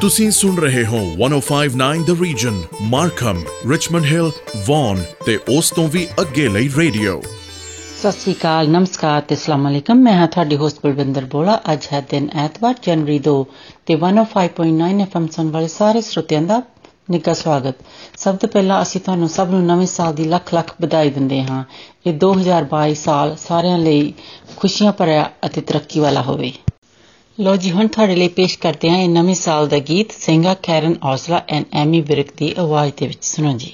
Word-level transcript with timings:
ਤੁਸੀਂ 0.00 0.30
ਸੁਣ 0.30 0.56
ਰਹੇ 0.56 0.86
ਹੋ 0.86 0.98
1059 1.20 2.02
the 2.04 2.22
region 2.22 2.62
Markham 2.82 3.42
Richmond 3.70 4.04
Hill 4.04 4.30
Vaughan 4.66 5.02
ਤੇ 5.26 5.38
ਉਸ 5.58 5.70
ਤੋਂ 5.70 5.88
ਵੀ 5.88 6.08
ਅੱਗੇ 6.20 6.48
ਲਈ 6.48 6.68
ਰੇਡੀਓ 6.76 7.20
ਸਤਿ 8.00 8.12
ਸ੍ਰੀ 8.12 8.32
ਅਕਾਲ, 8.32 8.68
ਨਮਸਕਾਰ 8.68 9.20
ਤੇ 9.20 9.34
ਅਸਲਾਮ 9.34 9.68
ਅਲੈਕਮ। 9.68 9.96
ਮੈਂ 9.96 10.12
ਹਾਂ 10.12 10.26
ਤੁਹਾਡੀ 10.28 10.56
ਹੋਸਟ 10.56 10.76
ਬਲਵਿੰਦਰ 10.84 11.24
ਬੋਲਾ। 11.24 11.60
ਅੱਜ 11.72 11.88
ਹੈ 11.92 12.00
ਦਿਨ 12.10 12.28
ਐਤਵਾਰ, 12.34 12.74
ਜਨਵਰੀ 12.82 13.18
2 13.18 13.46
ਤੇ 13.86 13.96
105.9 13.96 15.00
ਐਫਐਮ 15.02 15.26
ਸੁਣ 15.26 15.50
ਵਾਲੇ 15.50 15.68
ਸਾਰੇ 15.68 16.00
ਸਰੋਤਿਆਂ 16.00 16.42
ਦਾ 16.42 16.62
ਨਿੱਘਾ 17.10 17.32
ਸਵਾਗਤ। 17.32 17.74
ਸਭ 18.18 18.36
ਤੋਂ 18.36 18.48
ਪਹਿਲਾਂ 18.48 18.82
ਅਸੀਂ 18.82 19.00
ਤੁਹਾਨੂੰ 19.00 19.28
ਸਭ 19.28 19.48
ਨੂੰ 19.50 19.64
ਨਵੇਂ 19.66 19.86
ਸਾਲ 19.86 20.14
ਦੀ 20.14 20.24
ਲੱਖ 20.24 20.54
ਲੱਖ 20.54 20.74
ਵਧਾਈ 20.82 21.10
ਦਿੰਦੇ 21.10 21.42
ਹਾਂ। 21.42 21.64
ਇਹ 22.06 22.14
2022 22.18 22.94
ਸਾਲ 22.94 23.36
ਸਾਰਿਆਂ 23.48 23.78
ਲਈ 23.78 24.14
ਖੁਸ਼ੀਆਂ 24.56 24.92
ਭਰਿਆ 24.92 25.30
ਅਤੇ 25.46 25.60
ਤਰੱਕੀ 25.60 26.00
ਵਾਲਾ 26.00 26.22
ਹੋਵੇ। 26.22 26.52
ਲੋ 27.40 27.56
ਜੀ 27.56 27.70
ਹੁਣ 27.70 27.86
ਤੁਹਾਡੇ 27.86 28.14
ਲਈ 28.16 28.28
ਪੇਸ਼ 28.28 28.58
ਕਰਦੇ 28.58 28.90
ਹਾਂ 28.90 28.98
ਇਹ 28.98 29.08
ਨਵੇਂ 29.08 29.34
ਸਾਲ 29.34 29.68
ਦਾ 29.68 29.78
ਗੀਤ 29.78 30.12
ਸਿੰਘਾ 30.12 30.54
ਕੈਰਨ 30.54 30.94
ਔਸਲਾ 31.04 31.42
ਐਂਡ 31.48 31.64
ਐਮੀ 31.72 32.00
ਵਿਰਕ 32.00 32.26
ਦੀ 32.36 32.54
ਆਵਾਜ਼ 32.58 32.92
ਦੇ 32.96 33.06
ਵਿੱਚ। 33.06 33.24
ਸੁਣੋ 33.24 33.52
ਜੀ। 33.52 33.72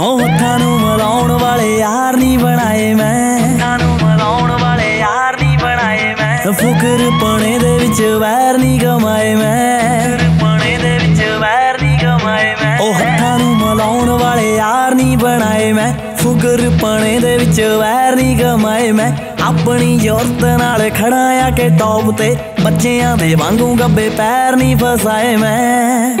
ਉਹ 0.00 0.20
ਹੱਥਾਂ 0.20 0.58
ਨੂੰ 0.58 0.80
ਮਲਾਉਣ 0.80 1.32
ਵਾਲੇ 1.32 1.78
ਯਾਰ 1.78 2.16
ਨਹੀਂ 2.16 2.38
ਬਣਾਏ 2.38 2.94
ਮੈਂ। 2.94 3.38
ਹੱਥਾਂ 3.40 3.78
ਨੂੰ 3.78 3.98
ਮਲਾਉਣ 4.02 4.50
ਵਾਲੇ 4.60 4.98
ਯਾਰ 4.98 5.40
ਨਹੀਂ 5.40 5.58
ਬਣਾਏ 5.58 6.14
ਮੈਂ। 6.14 6.52
ਫੁਕਰ 6.52 7.10
ਪਣੇ 7.20 7.58
ਦੇ 7.58 7.78
ਵਿੱਚ 7.78 8.02
ਵੈਰ 8.02 8.58
ਨਹੀਂ 8.58 8.80
ਕਮਾਏ 8.80 9.34
ਮੈਂ। 9.34 10.18
ਪਣੇ 10.40 10.78
ਦੇ 10.78 10.98
ਵਿੱਚ 10.98 11.22
ਵੈਰ 11.40 11.82
ਨਹੀਂ 11.82 11.98
ਕਮਾਏ 11.98 12.54
ਮੈਂ। 12.62 12.78
ਉਹ 12.78 12.94
ਹੱਥਾਂ 12.94 13.38
ਨੂੰ 13.38 13.56
ਮਲਾਉਣ 13.56 14.08
ਵਾਲੇ 14.08 14.56
ਯਾਰ 14.56 14.94
ਨਹੀਂ 14.94 15.16
ਬਣਾਏ 15.18 15.72
ਮੈਂ। 15.72 16.05
ਫੁਕਰ 16.26 16.60
ਪਣੇ 16.82 17.18
ਦੇ 17.20 17.36
ਵਿੱਚ 17.38 17.60
ਵੈਰ 17.80 18.14
ਨਹੀਂ 18.16 18.36
ਕਮਾਏ 18.36 18.90
ਮੈਂ। 18.92 19.10
ਆਪਣੀ 19.44 19.98
ਜ਼ੋਰਤ 19.98 20.44
ਨਾਲ 20.58 20.80
ਖੜਾ 20.90 21.20
ਆ 21.44 21.50
ਕੇ 21.50 21.68
ਟੌਪ 21.78 22.10
ਤੇ 22.18 22.34
ਬੱਚਿਆਂ 22.64 23.16
ਦੇ 23.16 23.34
ਵਾਂਗੂ 23.34 23.74
ਗੱਬੇ 23.74 24.08
ਪੈਰ 24.08 24.56
ਨਹੀਂ 24.56 24.76
ਫਸਾਏ 24.76 25.36
ਮੈਂ। 25.36 26.16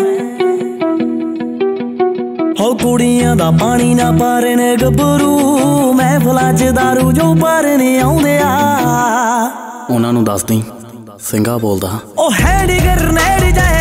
ਹੋ 2.60 2.72
ਕੁੜੀਆਂ 2.74 3.34
ਦਾ 3.36 3.50
ਪਾਣੀ 3.50 3.94
ਨਾ 3.94 4.10
ਪਾਰੇ 4.12 4.54
ਨੇ 4.56 4.76
ਗੱਭਰੂ 4.76 5.92
ਮਹਿਫਲਾਂ 5.92 6.52
'ਚ 6.52 6.70
ਦਾਰੂ 6.76 7.12
ਜੋ 7.12 7.34
ਪਾਰੇ 7.34 7.76
ਨੇ 7.76 7.98
ਆਉਂਦੇ 8.00 8.38
ਆ 8.38 8.54
ਉਹਨਾਂ 9.90 10.12
ਨੂੰ 10.12 10.24
ਦੱਸ 10.24 10.44
ਦੀ 10.44 10.62
ਸਿੰਘਾ 11.20 11.56
ਬੋਲਦਾ। 11.58 11.98
ਉਹ 12.18 12.32
ਹੈਡ 12.32 12.70
ਗਰਨੇਡ 12.84 13.54
ਜਾਏ 13.54 13.75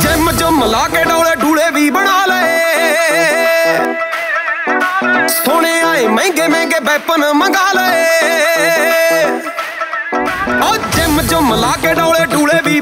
ਜਿਮ 0.00 0.30
ਜੁਮ 0.32 0.64
ਲਾ 0.64 0.86
ਕੇ 0.88 1.04
ਡੋਲੇ 1.04 1.34
ਡੂਲੇ 1.40 1.70
ਵੀ 1.74 1.90
ਬਣਾ 1.90 2.24
ਲਏ 2.26 2.58
ਸੋਹਣੇ 5.28 5.80
ਆਏ 5.82 6.06
ਮਹਿੰਗੇ 6.06 6.48
ਮਹਿੰਗੇ 6.48 6.78
ਵੈਪਨ 6.84 7.24
ਮੰਗਾ 7.34 7.72
ਲਏ 7.72 8.04
ਓ 10.62 10.76
ਜਿਮ 10.96 11.20
ਜੁਮ 11.22 11.54
ਲਾ 11.54 11.74
ਕੇ 11.82 11.94
ਡੋਲੇ 11.94 12.26
ਡੂਲੇ 12.26 12.60
ਵੀ 12.64 12.80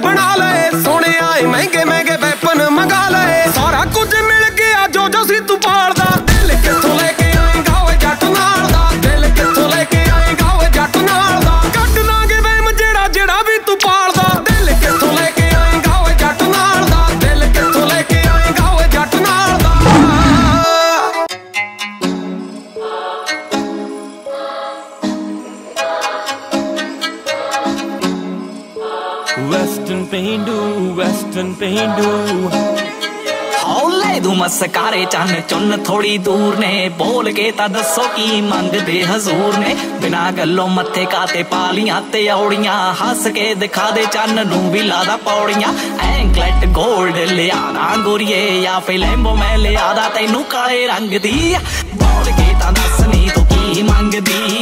ਮਸਕਾਰੇ 34.91 35.05
ਚੰਨ 35.05 35.41
ਚੁੰਨ 35.49 35.83
ਥੋੜੀ 35.83 36.17
ਦੂਰ 36.17 36.57
ਨੇ। 36.59 36.89
ਬੋਲ 36.89 37.31
ਕੇ 37.31 37.51
ਤਾਂ 37.51 37.67
ਦੱਸੋ 37.69 38.01
ਕੀ 38.15 38.41
ਮੰਗਦੇ 38.41 39.03
ਹਜ਼ੂਰ 39.03 39.57
ਨੇ। 39.57 39.75
ਬਿਨਾ 40.01 40.31
ਗੱਲੋਂ 40.31 40.67
ਮੱਥੇ 40.67 41.05
ਕਾਤੇ 41.05 41.43
ਪਾਲੀਆਂ 41.43 42.01
ਤੇ 42.11 42.27
ਔੜੀਆਂ। 42.29 42.75
ਹੱਸ 42.93 43.27
ਕੇ 43.27 43.53
ਦਿਖਾ 43.55 43.89
ਦੇ 43.91 44.05
ਚੰਨ 44.05 44.47
ਨੂੰ 44.47 44.71
ਵੀ 44.71 44.81
ਲਾਦਾ 44.81 45.17
ਪੌੜੀਆਂ। 45.17 45.73
ਐਂਕਲੈਟ 46.07 46.65
골ਡ 46.77 47.17
ਲਿਆਣਾ 47.31 47.95
ਗੋਰੀਏ 48.03 48.61
ਜਾਂ 48.61 48.79
ਫਿਲੈਂਬੋ 48.81 49.35
ਮੈਂ 49.35 49.57
ਲਿਆਦਾ 49.57 50.09
ਤੈਨੂੰ 50.09 50.43
ਕਾਲੇ 50.43 50.85
ਰੰਗ 50.87 51.17
ਦੀ। 51.19 51.55
ਬੋਲ 51.95 52.31
ਕੇ 52.31 52.53
ਤਾਂ 52.61 52.71
ਦੱਸ 52.71 53.07
ਨੀ 53.07 53.29
ਤੂੰ 53.35 53.45
ਕੀ 53.45 53.81
ਮੰਗਦੀ। 53.81 54.60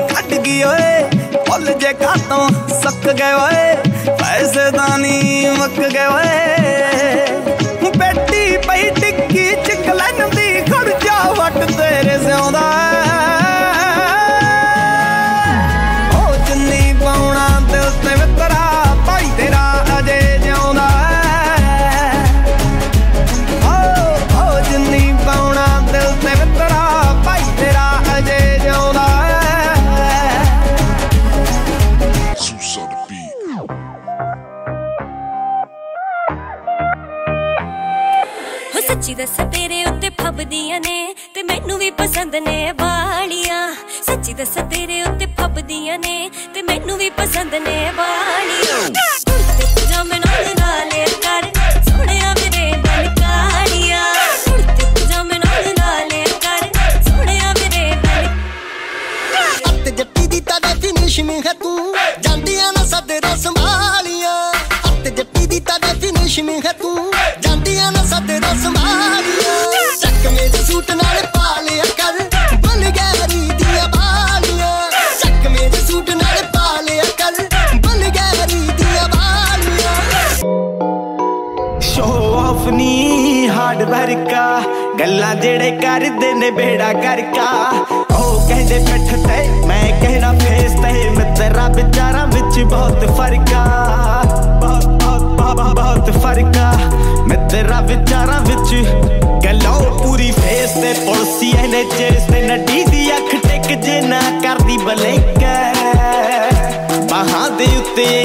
ਕੱਢ 0.00 0.34
ਗਈ 0.34 0.62
ਓਏ, 0.62 1.02
ਭੁੱਲ 1.46 1.72
ਜੇ 1.74 1.92
ਕਾਤੋਂ 1.92 2.48
ਸੱਕ 2.82 3.10
ਗਏ 3.10 3.32
ਓਏ, 3.32 3.74
ਪੈਸੇ 4.20 4.70
ਤਾਂ 4.70 4.98
ਨਹੀਂ 4.98 5.50
ਮੁੱਕ 5.50 5.80
ਗਏ 5.80 6.06
ਓਏ। 6.06 7.27
ਨੇ 42.40 42.72
ਵਾਲੀਆਂ, 42.72 43.74
ਸੱਚੀ 44.06 44.32
ਦੱਸ 44.34 44.54
ਤੇਰੇ 44.70 45.02
ਉੱਤੇ 45.02 45.26
ਫੱਬਦੀਆਂ 45.38 45.98
ਨੇ, 45.98 46.30
ਤੇ 46.54 46.62
ਮੈਨੂੰ 46.62 46.96
ਵੀ 46.98 47.08
ਪਸੰਦ 47.10 47.54
ਨੇ 47.54 47.90
ਵਾਲੀਆਂ। 47.96 48.88
ਤੇ 49.58 49.64
ਪਜਾਮੇ 49.76 50.18
ਨਾਲ 50.18 50.44
ਨਾਲੇ 50.60 51.04
ਕਰ 51.24 51.46
ਸੋਹਣਿਆ 51.84 52.34
ਮੇਰੇ 52.34 52.70
ਦਿਲ 52.72 53.08
ਕਾਲੀਆਂ। 53.20 54.04
ਤੇ 54.46 54.84
ਪਜਾਮੇ 54.94 55.38
ਨਾਲ 55.38 55.72
ਨਾਲੇ 55.78 56.24
ਕਰ 56.44 57.02
ਸੋਹਣਿਆ 57.02 57.52
ਮੇਰੇ 57.52 57.94
ਦਿਲ 58.02 58.28
ਅੱਤ 59.68 59.88
ਜੱਟੀ 59.88 60.26
ਦੀ 60.26 60.40
ਤਾਂ 60.40 60.60
ਡੈਫੀਨੇਸ਼ਨ 60.60 61.30
ਹੈ 61.46 61.52
ਤੂੰ, 61.62 61.96
ਜਾਂਦੀਆਂ 62.20 62.72
ਨਾ 62.72 62.84
ਸਦਰਾਂ 62.86 63.36
ਸੰਭਾਲੀਆਂ। 63.36 64.52
ਅੱਤ 64.86 65.08
ਜੱਟੀ 65.08 65.46
ਦੀ 65.46 65.60
ਤਾਂ 65.60 65.78
ਡੈਫੀਨੇਸ਼ਨ 65.80 66.48
ਹੈ 66.66 66.72
ਤੂੰ, 66.72 67.12
ਜਾਂਦੀਆਂ 67.40 67.92
ਨਾ 67.92 68.04
ਸਦਰਾਂ 68.04 68.54
ਸੰਭਾਲੀਆਂ। 68.62 69.96
ਚੱਕ 70.00 70.26
ਮੇਰੇ 70.26 70.64
ਸੂਟ 70.66 70.90
ਨਾਲ 70.92 71.26
ਵਰਕਾ 84.18 84.60
ਗੱਲਾਂ 84.98 85.34
ਜਿਹੜੇ 85.34 85.70
ਕਰਦੇ 85.72 86.32
ਨੇ 86.34 86.50
ਬੇੜਾ 86.50 86.92
ਕਰਕਾ 86.92 87.44
ਉਹ 87.90 88.48
ਕਹਿੰਦੇ 88.48 88.78
ਪਿੱਠ 88.78 89.12
ਤੇ, 89.16 89.48
ਮੈਂ 89.66 90.00
ਕਹਿਣਾ 90.00 90.32
ਫੇਸ 90.32 90.72
ਤੇ 90.72 91.08
ਮਿੱਤਰਾ 91.10 91.66
ਵਿਚਾਰਾਂ 91.68 92.26
ਵਿੱਚ 92.26 92.60
ਬਹੁਤ 92.60 93.04
ਫਰਕਾ 93.16 93.64
ਬਹੁਤ 94.60 94.86
ਬਹੁਤ 94.86 95.74
ਬਹੁਤ 95.74 96.10
ਫਰਕਾ 96.16 96.72
ਮਿੱਤਰਾ 97.26 97.80
ਵਿਚਾਰਾਂ 97.80 98.40
ਵਿੱਚ 98.40 98.74
ਗੱਲਾਂ 99.44 99.78
ਪੂਰੀ 99.98 100.30
ਫੇਸ 100.30 100.70
ਤੇ, 100.72 100.92
ਪੁਲਸੀ 101.06 101.50
ਇਹਨੇ 101.50 101.84
ਚੇਸ 101.96 102.26
ਤੇ 102.32 102.42
ਨੱਡੀ 102.42 102.84
ਦੀ 102.84 103.10
ਅੱਖ 103.12 103.34
ਟਿਕ 103.42 103.72
ਜੇ 103.80 104.00
ਨਾ 104.00 104.20
ਕਰਦੀ 104.42 104.78
ਬਲੈਂਕਾ। 104.78 105.56
ਬਾਹਾਂ 107.10 107.50
ਦੇ 107.50 107.66
ਉੱਤੇ 107.76 108.24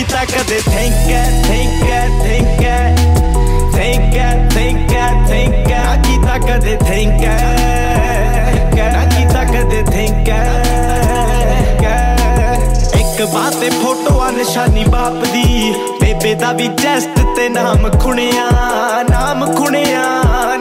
ਕੀਤਾ 0.00 0.24
ਕਦੇ 0.24 0.58
thank 0.66 1.08
thank 1.46 1.80
thank 2.20 2.62
thank 3.80 4.14
thank 4.52 4.92
thank 5.28 5.68
ਨਾ 5.70 5.96
ਕੀਤਾ 5.96 6.36
ਕਦੇ 6.38 6.76
ਥੈਂਕ 6.76 7.24
ਨਾ 8.94 9.04
ਕੀਤਾ 9.06 9.44
ਕਦੇ 9.44 9.82
ਥੈਂਕ 9.82 10.28
ਇੱਕ 13.00 13.22
ਬਾਤ 13.32 13.54
ਤੇ 13.54 13.70
ਫੋਟੋਆਂ 13.70 14.32
ਨਿਸ਼ਾਨੀ 14.32 14.84
ਬਾਪ 14.84 15.24
ਦੀ। 15.32 15.74
ਬੇਬੇ 16.00 16.34
ਦਾ 16.34 16.52
ਵੀ 16.52 16.68
ਚੈਸਟ 16.82 17.20
ਤੇ 17.36 17.48
ਨਾਮ 17.48 17.90
ਖੁਣਿਆ 17.98 18.48
ਨਾਮ 19.10 19.54
ਖੁਣਿਆ 19.54 20.04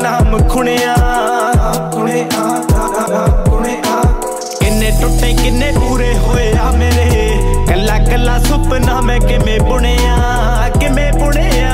ਨਾਮ 0.01 0.37
ਖੁਣਿਆ। 0.47 0.95
ਖੁਣਿਆ 1.93 2.27
ਖੁਣਿਆ 3.45 4.01
ਕਿੰਨੇ 4.59 4.91
ਟੁੱਟੇ, 5.01 5.33
ਕਿੰਨੇ 5.43 5.71
ਪੂਰੇ 5.79 6.13
ਕੱਲਾ 8.09 8.37
ਸੁਪਨਾ 8.39 8.99
ਮੈਂ 9.01 9.19
ਕਿਵੇਂ 9.19 9.59
ਬੁਣਿਆ? 9.59 10.69
ਕਿਵੇਂ 10.79 11.11
ਬੁਣਿਆ? 11.13 11.73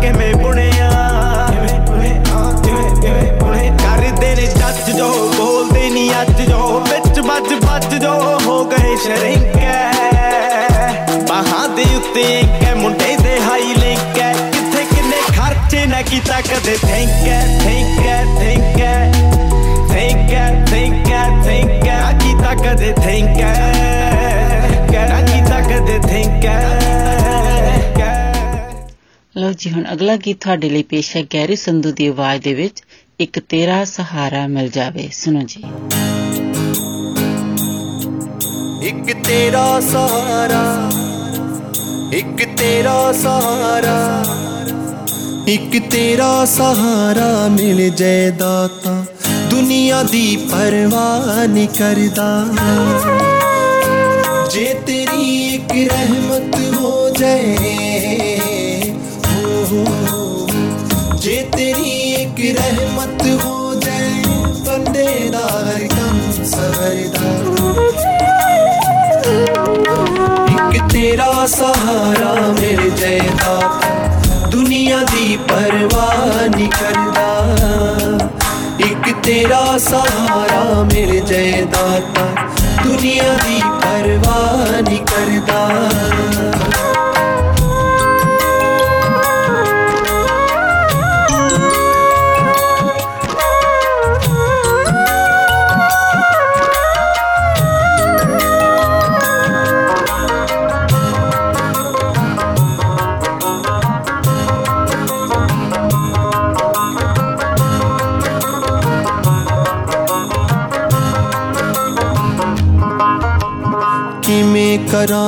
ਕਿਵੇਂ 0.00 0.34
ਬੁਣਿਆ? 0.34 0.90
ਕਿਵੇਂ 1.50 1.80
ਬੁਣਿਆ 1.80 2.52
ਕਿਵੇਂ 3.00 3.32
ਬੁਣਿਆ 3.32 3.76
ਕਰਦੇ 3.76 4.34
ਨੇ 4.34 4.46
ਜੱਜ 4.46 4.90
ਜੋ, 4.90 5.08
ਬੋਲਦੇ 5.38 5.90
ਨਹੀਂ 5.90 6.10
ਅੱਜ 6.22 6.42
ਜੋ। 6.42 6.84
ਵਿੱਚ 6.90 7.20
ਵੱਜ 7.20 7.52
ਵੱਜ 7.64 7.94
ਜੋ, 7.94 8.38
ਹੋ 8.46 8.64
ਗਏ 8.64 8.96
ਸ਼ਰਿੰਕੇ 8.96 9.74
ਬਾਹਾਂ 11.28 11.68
ਦੇ 11.68 11.84
ਉੱਤੇ 11.96 12.22
ਇੱਕ 12.40 12.76
ਮੁੰਡੇ 12.76 13.16
ਦੇ 13.16 13.40
ਹਾਈ 13.40 13.74
ਲਿੰਕ 13.74 14.18
ਕਿੱਥੇ 14.52 14.84
ਕਿੰਨੇ 14.94 15.20
ਖਰਚੇ 15.36 15.86
ਨਾ 15.86 16.02
ਕੀਤਾ 16.02 16.40
ਕਦੇ। 16.40 16.76
Thank 16.82 17.24
thank 17.62 17.62
thank 17.62 18.38
thank 18.38 18.78
thank 20.70 21.06
thank 21.46 21.86
ਨਾ 21.86 22.12
ਕੀਤਾ 22.12 22.54
ਕਦੇ 22.54 22.92
ਥੈਂਕ 22.92 23.40
ਨਾ 23.40 23.75
ਲਓ 29.38 29.52
ਜੀ, 29.52 29.70
ਹੁਣ 29.70 29.84
ਅਗਲਾ 29.92 30.16
ਗੀਤ 30.16 30.40
ਤੁਹਾਡੇ 30.40 30.70
ਲਈ 30.70 30.82
ਪੇਸ਼ 30.82 31.16
ਹੈ 31.16 31.22
ਗੈਰੀ 31.34 31.56
ਸੰਧੂ 31.56 31.90
ਦੀ 31.90 32.06
ਆਵਾਜ਼ 32.06 32.42
ਦੇ 32.42 32.54
ਵਿੱਚ, 32.54 32.82
ਇੱਕ 33.20 33.38
ਤੇਰਾ 33.38 33.84
ਸਹਾਰਾ 33.84 34.46
ਮਿਲ 34.46 34.68
ਜਾਵੇ। 34.68 35.08
ਸੁਣੋ 35.12 35.40
ਜੀ। 35.42 35.62
ਇੱਕ 38.82 39.26
ਤੇਰਾ 39.26 39.80
ਸਹਾਰਾ, 39.80 40.90
ਇੱਕ 42.12 42.44
ਤੇਰਾ 42.56 43.12
ਸਹਾਰਾ, 43.12 44.24
ਇੱਕ 45.48 45.90
ਤੇਰਾ 45.90 46.44
ਸਹਾਰਾ 46.44 47.48
ਮਿਲ 47.48 47.90
ਜੇ 47.90 48.30
ਦਾਤਾ 48.30 49.04
ਦੁਨੀਆ 49.50 50.02
ਦੀ 50.02 50.36
ਪਰਵਾਹ 50.52 51.48
ਨਹੀਂ 51.48 51.68
ਕਰਦਾ। 51.68 52.46
ਜੇ 54.50 54.74
ਤੇਰੀ 54.86 55.54
ਇੱਕ 55.54 55.92
ਰਹਿਮਤ 55.92 56.76
ਹੋ 56.76 57.10
ਜਾਏ 57.10 57.85
हूँ। 59.70 61.16
जे 61.22 61.36
तेरी 61.54 61.90
एक 62.22 62.36
रहमत 62.58 63.22
हो 63.44 63.54
जाए 63.84 64.22
बंदेरा 64.66 65.46
हर 65.46 65.86
कम 65.94 66.20
सवरदा 66.50 67.30
एक 70.56 70.82
तेरा 70.92 71.30
सहारा 71.56 72.32
मेरे 72.60 72.90
जयदा 73.00 73.54
दुनिया 74.50 75.02
दी 75.12 75.36
परवाह 75.50 76.46
निकलदा 76.56 77.28
एक 78.88 79.14
तेरा 79.24 79.62
सहारा 79.88 80.62
मेरे 80.92 81.20
जयदाता 81.32 82.26
दुनिया 82.84 83.32
दी 83.44 83.60
परवाह 83.84 84.80
निकलदा 84.90 85.60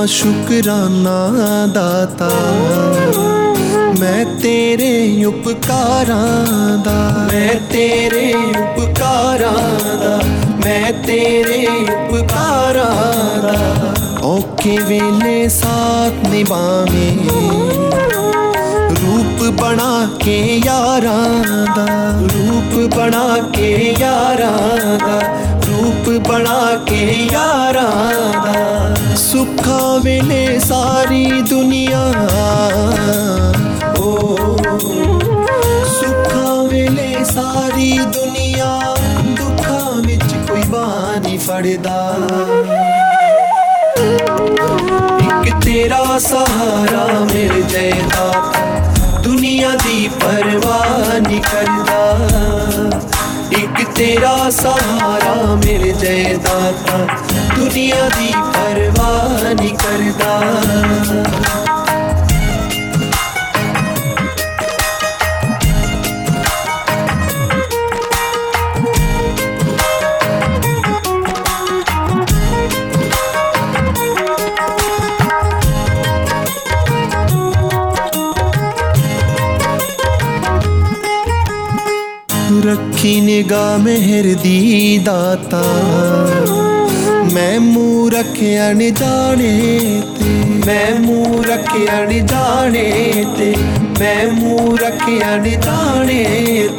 शुकराना 0.07 1.19
दाता, 1.67 2.29
मैं 4.01 4.39
तेरे 4.39 5.25
उपकारां 5.25 6.83
दा। 6.83 7.29
मैं 7.33 7.69
तेरे 7.69 8.33
उपकारां 8.35 9.65
दा, 10.03 10.17
मैं 10.65 11.03
तेरे 11.03 11.67
उपकारां 11.67 12.95
दा। 13.43 13.59
औखे 14.23 14.79
वेले 14.79 15.49
साथ 15.49 16.31
निभावे, 16.31 17.11
रूप 18.95 19.55
बना 19.61 20.11
के 20.25 20.59
यारां 20.59 21.65
दा। 21.65 21.87
रूप 22.21 22.97
बना 22.97 23.37
के 23.51 23.93
यारां 24.01 24.99
दा। 24.99 25.48
ਰੂਪ 26.09 26.29
ਬਣਾ 26.29 26.77
ਕੇ 26.87 27.29
ਯਾਰਾਂ 27.33 28.33
ਦਾ। 28.45 28.95
ਰੂਪ 28.95 29.17
ਸੁੱਖਾਂ 29.17 30.01
ਵੇਲੇ 30.01 30.59
ਸਾਰੀ 30.59 31.43
ਦੁਨੀਆ। 31.43 32.13
ਓ, 33.99 34.37
ਸੁੱਖਾਂ 36.01 36.69
ਵੇਲੇ 36.69 37.17
ਸਾਰੀ 37.25 37.99
ਦੁਨੀਆ। 37.99 38.97
ਦੁੱਖਾਂ 39.23 40.03
ਵਿੱਚ 40.03 40.51
ਕੋਈ 40.51 40.63
ਬਾਹ 40.63 41.21
ਨਹੀਂ 41.21 41.39
ਫੜਦਾ। 41.39 42.17
ਇੱਕ 45.47 45.65
ਤੇਰਾ 45.65 46.19
ਸਹਾਰਾ 46.19 47.09
ਮਿਲ 47.35 47.63
ਜਾਏ 47.63 47.93
ਦੁਨੀਆ 49.23 49.71
ਦੀ 49.71 50.11
ਪਰਵਾਹ 50.21 51.21
ਨਹੀਂ 51.21 51.41
ਕਰਦਾ। 51.41 52.19
तेरा 53.99 54.35
सहारा 54.57 55.35
मिल 55.65 55.83
जाए 56.03 56.35
दाता 56.45 56.99
दुनिया 57.55 58.03
दी 58.17 58.31
परवाह 58.57 59.43
नहीं 59.53 59.73
करदा 59.83 61.68
ਰੱਖੀ 82.69 83.21
ਨਿਗਾਹ 83.21 83.79
ਮਿਹਰ 83.79 84.35
ਦੀ 84.43 84.99
ਦਾਤਾ। 84.99 85.63
ਮੈਂ 87.33 87.61
ਮੂੰਹ 87.61 88.11
ਰੱਖਿਆ 88.11 88.73
ਨੀ 88.73 88.91
ਜਾਣੇ 88.91 90.03
ਤੇ। 90.19 90.25
ਮੈਂ 90.67 91.01
ਮੂੰਹ 91.01 91.45
ਰੱਖਿਆ 91.45 92.05
ਨੀ 92.05 92.21
ਜਾਣੇ 92.21 93.25
ਤੇ। 93.39 93.55
ਮੈਂ 94.01 94.33
ਮੂੰਹ 94.33 94.79
ਰੱਖਿਆ 94.79 95.37
ਨੀ 95.37 95.51
ਜਾਣੇ 95.51 96.25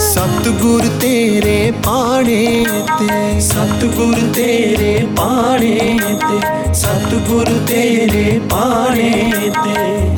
ਸਤਿਗੁਰ 0.00 0.82
ਤੇਰੇ 1.00 1.72
ਪਾਣੇ 1.84 2.64
ਤੇ। 2.98 3.40
ਸਤਿਗੁਰ 3.40 4.14
ਤੇਰੇ 4.34 5.06
ਪਾਣੇ 5.16 5.98
ਤੇ। 6.02 6.74
ਸਤਿਗੁਰ 6.74 7.46
ਤੇਰੇ 7.66 8.40
ਪਾਣੇ 8.50 9.32
ਤੇ। 9.64 10.15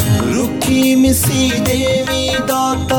सी 1.15 1.43
దేవి 1.67 2.25
దాత 2.49 2.93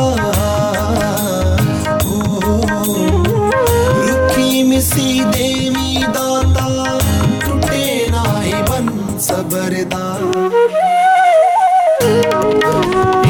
रुखी 4.07 4.63
मिसी 4.69 5.09
देवी 5.35 5.89
दाता। 6.15 6.65
टूटे 7.43 7.83
ना 8.13 8.23
बन 8.69 8.87
सबरदा 9.27 10.03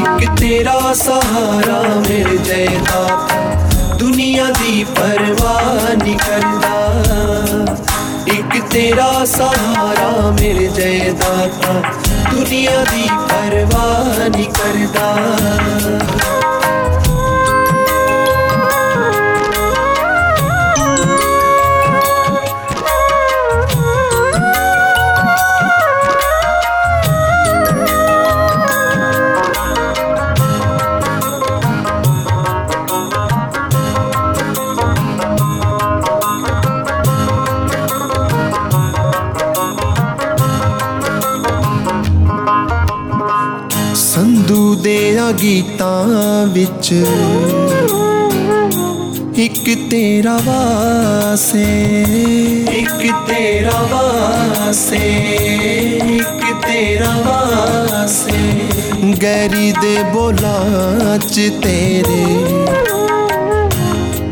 एक 0.02 0.22
तेरा 0.40 0.78
सहारा 1.02 1.80
मेरे 2.08 2.38
जयदाता 2.48 3.38
दुनिया 3.98 4.46
दी 4.60 4.84
परवानी 4.98 6.14
करदा 6.26 6.76
एक 8.36 8.62
तेरा 8.72 9.12
सहारा 9.36 10.10
मेरे 10.40 10.68
जयदाता 10.78 11.72
दुनिया 12.28 12.76
दी 12.92 13.06
परवाह 13.32 14.28
नहीं 14.28 14.46
करदा 14.58 15.08
ਵਿੱਚ 46.69 46.93
ਇੱਕ 49.37 49.63
ਤੇਰਾ 49.91 50.37
ਵਾਸੇ 50.45 51.63
ਇੱਕ 52.71 53.11
ਤੇਰਾ 53.27 53.81
ਵਾਸੇ 53.91 54.97
ਇੱਕ 56.17 56.43
ਤੇਰਾ 56.67 57.13
ਵਾਸੇ 57.25 58.37
ਗੈਰੀ 59.23 59.71
ਦੇ 59.81 60.03
ਬੋਲਾਂ 60.13 61.17
ਚ 61.17 61.49
ਤੇਰੇ 61.63 62.25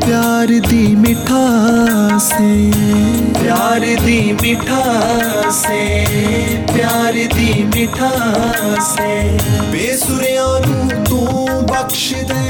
ਪਿਆਰ 0.05 0.47
ਦੀ 0.69 0.95
ਮਿਠਾਸੇ 0.95 2.71
ਪਿਆਰ 3.41 3.85
ਦੀ 4.05 4.21
ਮਿਠਾਸੇ 4.43 6.05
ਪਿਆਰ 6.73 7.13
ਦੀ 7.35 7.63
ਮਿਠਾਸੇ 7.75 9.37
ਬੇਸੁਰਿਆਂ 9.71 10.59
ਨੂੰ 10.59 10.73
ਤੂੰ 10.73 10.76
ਬਖਸ਼ 10.76 10.76
बख्श 11.88 12.08
दे 12.28 12.40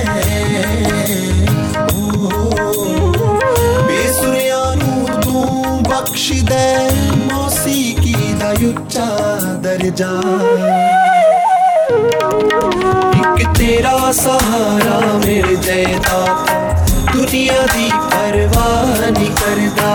तू 5.25 5.43
बख्श 5.89 6.25
दे 6.49 6.65
मौसीकी 7.27 8.15
दा 8.41 8.51
उच्चा 8.69 9.07
दर्जा 9.67 10.11
एक 13.21 13.47
तेरा 13.59 13.95
सहारा 14.23 14.99
मेरे 15.27 15.57
जैदा 15.69 16.19
दुनिया 17.13 17.63
दी 17.77 17.89
परवाह 18.11 19.07
नहीं 19.11 19.31
करदा 19.43 19.93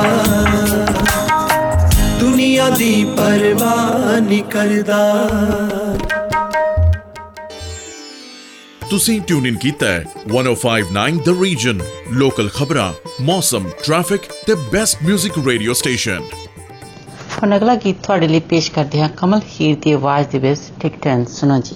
दुनिया 2.24 2.70
दी 2.80 2.94
परवाह 3.20 4.20
नहीं 4.20 4.42
करदा 4.56 5.04
ਤੁਸੀਂ 8.94 9.22
ਟਿਊਨ 9.22 9.46
ਇਨ 9.46 9.56
ਕੀਤਾ 9.56 9.88
ਹੈ। 9.88 10.06
1059 10.32 11.18
ਦ 11.26 11.30
ਰੀਜਨ 11.44 11.80
ਲੋਕਲ 12.12 12.50
ਖਬਰਾਂ 12.50 12.94
ਮੌਸਮ 13.22 13.70
ਟ੍ਰੈਫਿਕ 13.84 14.22
ਤੇ 14.48 14.56
ਬੈਸਟ 14.56 14.98
뮤직 15.04 15.48
ਰੇਡੀਓ 15.48 15.74
ਸਟੇਸ਼ਨ 15.74 16.22
ਹੁਣ 17.38 17.56
ਅਗਲਾ 17.56 17.76
ਗੀਤ 17.76 18.04
ਤੁਹਾਡੇ 18.04 18.28
ਲਈ 18.28 18.40
ਪੇਸ਼ 18.40 18.72
ਕਰਦੇ 18.72 19.02
ਹਾਂ। 19.02 19.10
ਕਮਲ 19.10 19.42
ਹੀਰ 19.56 19.76
ਦੀ 19.82 19.92
ਆਵਾਜ਼ 19.92 20.28
ਦੇ 20.28 20.40
ਵਿੱਚ 20.40 20.62
ਟਿਕਟਨ 20.82 21.26
ਸੁਣੋ 21.26 21.62
ਜੀ। 21.62 21.76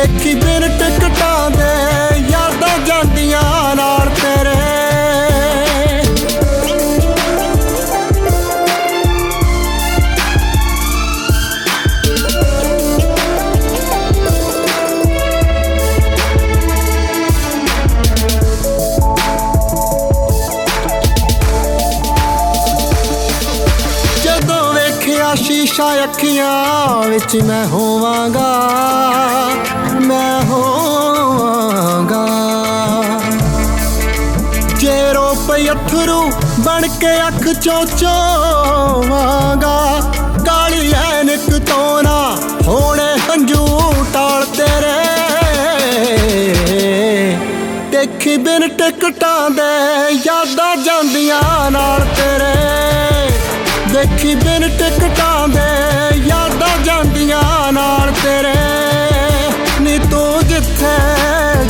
ਦੇਖੀ 0.00 0.34
ਬਿਨ 0.34 0.62
ਟਿਕਟਾਂ 0.78 1.50
ਦੇ 1.50 2.20
ਯਾਦਾਂ 2.30 2.78
ਜਾਂਦੀਆਂ 2.86 3.76
ਨਾਲ 3.76 4.08
ਤੇਰੇ। 4.20 4.58
ਜਦੋਂ 24.24 24.72
ਵੇਖਿਆ 24.74 25.34
ਸ਼ੀਸ਼ਾ 25.34 25.92
ਅੱਖੀਆਂ 26.04 27.08
ਵਿੱਚ 27.08 27.36
ਮੈਂ 27.36 27.64
ਹੋਵਾਂਗਾ 27.66 28.48
ਕੇ 37.00 37.10
ਅੱਖ 37.28 37.46
ਚੋਂ 37.62 37.84
ਚੋਵਾਂਗਾ। 37.98 39.76
ਕਾਲੀ 40.46 40.92
ਐਨਕ 40.92 41.48
ਤੋਂ 41.68 42.02
ਨਾ 42.02 42.18
ਹੋਣੇ 42.66 43.08
ਹੰਝੂ 43.28 43.66
ਟਾਲ 44.14 44.44
ਤੇਰੇ। 44.56 44.98
ਦੇਖੀ 47.90 48.36
ਬਿਨ 48.36 48.66
ਟਿਕਟਾਂ 48.68 49.50
ਦੇ 49.50 49.70
ਯਾਦਾਂ 50.26 50.76
ਜਾਂਦੀਆਂ 50.76 51.70
ਨਾਲ 51.70 52.06
ਤੇਰੇ। 52.16 52.54
ਦੇਖੀ 53.92 54.34
ਬਿਨ 54.34 54.68
ਟਿਕਟਾਂ 54.78 55.48
ਦੇ 55.48 55.68
ਯਾਦਾਂ 56.26 56.76
ਜਾਂਦੀਆਂ 56.84 57.72
ਨਾਲ 57.72 58.12
ਤੇਰੇ। 58.22 58.54
ਨੀ 59.80 59.98
ਤੂੰ 60.10 60.48
ਜਿੱਥੇ 60.48 60.96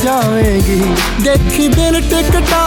ਜਾਵੇਂਗੀ, 0.03 0.81
ਦੇਖੀ 1.21 1.67
ਬਿਨ 1.67 1.99
ਟਿਕਟਾਂ 2.09 2.60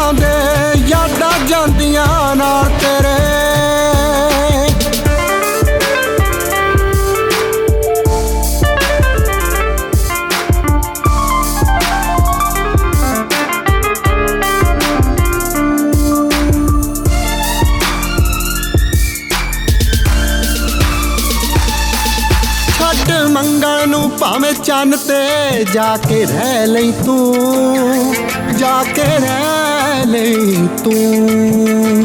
ਤੇ 25.09 25.65
ਜਾ 25.65 25.97
ਕੇ 26.09 26.25
ਰਹਿ 26.25 26.67
ਲਈ 26.67 26.93
ਤੂੰ, 27.05 28.15
ਜਾ 28.59 28.83
ਕੇ 28.95 29.03
ਰਹਿ 29.03 30.05
ਲਈ 30.07 30.69
ਤੂੰ। 30.85 32.05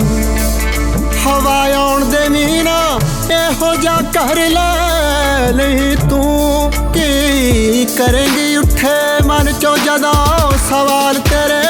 ਹਵਾ 1.26 1.58
ਆਉਣ 1.76 2.06
ਦੇ 2.06 2.30
ਮੀਨਾ 2.30 3.00
ਇਹੋ 3.32 3.76
ਜਾ 3.76 3.98
ਕਰ 4.14 4.36
ਲੈ 4.50 5.52
ਲਈ 5.52 5.96
ਤੂੰ। 6.10 6.72
ਕੀ 6.94 7.86
ਕਰੇਂਗੀ 7.98 8.56
ਉੱਠੇ 8.58 9.28
ਮਨ 9.28 9.54
ਚੋਂ 9.62 9.78
ਜਦੋਂ 9.78 10.52
ਸਵਾਲ 10.70 11.20
ਤੇਰੇ? 11.30 11.64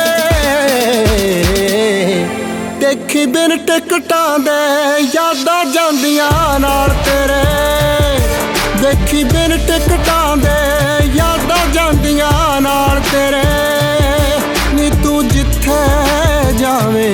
ਦੇਖੀ 2.79 3.25
ਬਿਨ 3.25 3.57
ਟਿਕਟਾਂ 3.57 4.39
ਦੇ 4.39 4.59
ਯਾਦਾਂ 5.15 5.65
ਜਾਂਦੀਆਂ 5.65 6.59
ਨਾਲ 6.59 6.89
ਤੇਰੇ। 7.05 7.43
ਦੇਖੀ 8.81 9.23
ਬਿਨ 9.23 9.57
ਟਿਕਟਾਂ 9.57 10.37
ਦੇ 10.37 10.58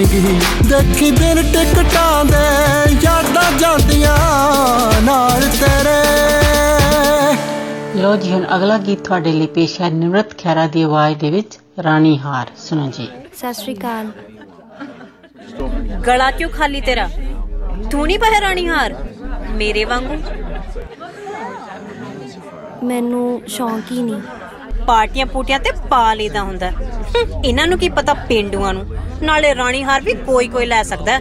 ਦੇਖੀ 0.07 1.09
ਦਿਨ 1.11 1.41
ਟਿਕਟਾਂ 1.53 2.25
ਦੇ 2.25 2.95
ਯਾਦਾਂ 3.03 3.51
ਜਾਂਦੀਆਂ 3.59 4.15
ਨਾਲ 5.03 5.41
ਤੇਰੇ 5.53 5.95
ਲੋ 8.01 8.15
ਜੀ 8.15 8.31
ਹੁਣ 8.31 8.45
ਅਗਲਾ 8.55 8.77
ਗੀਤ 8.77 9.03
ਤੁਹਾਡੇ 9.05 9.31
ਲਈ 9.31 9.47
ਪੇਸ਼ 9.55 9.79
ਹੈ 9.81 9.89
ਨਿਮਰਤ 9.91 10.37
ਖੈਰਾ 10.37 10.65
ਦੀ 10.67 10.83
ਆਵਾਜ਼ 10.83 11.17
ਦੇ 11.19 11.29
ਵਿੱਚ 11.31 11.57
ਰਾਣੀ 11.83 12.17
ਹਾਰ 12.19 12.51
ਸੁਣੋ 12.59 12.89
ਜੀ 12.91 13.07
ਸਤਿ 13.33 13.53
ਸ਼੍ਰੀ 13.53 13.75
ਅਕਾਲ 13.75 14.11
ਗਲਾ 16.07 16.29
ਕਿਉਂ 16.31 16.49
ਖਾਲੀ 16.49 16.81
ਤੇਰਾ 16.81 17.07
ਤੂੰ 17.91 18.05
ਨਹੀਂ 18.07 18.19
ਪਹਿ 18.19 18.41
ਰਾਣੀ 18.41 18.67
ਹਾਰ 18.67 18.95
ਮੇਰੇ 19.53 19.85
ਵਾਂਗੂ 19.85 20.17
ਮੈਨੂੰ 22.83 23.41
ਸ਼ੌਂਕ 23.47 23.91
ਹੀ 23.91 24.01
ਨਹੀਂ 24.01 24.21
ਪਾਰਟੀਆਂ 24.87 25.25
ਪੂਟੀਆਂ 25.25 25.59
ਤੇ 25.59 25.71
ਪਾ 25.89 26.13
ਲਈਦਾ 26.13 26.41
ਹੁੰਦਾ। 26.41 26.71
ਹੂੰ, 26.71 27.43
ਇਹਨਾਂ 27.45 27.67
ਨੂੰ 27.67 27.79
ਕੀ 27.79 27.89
ਪਤਾ 27.89 28.13
ਪਿੰਡੂਆਂ 28.13 28.73
ਨੂੰ? 28.73 28.85
ਨਾਲੇ 29.21 29.55
ਰਾਣੀ 29.55 29.83
ਹਾਰ 29.83 30.01
ਵੀ 30.01 30.13
ਕੋਈ 30.13 30.47
ਕੋਈ 30.47 30.65
ਲੈ 30.65 30.83
ਸਕਦਾ। 30.83 31.19